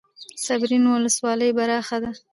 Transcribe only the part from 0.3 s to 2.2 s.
صبریو ولسوالۍ پراخه ده؟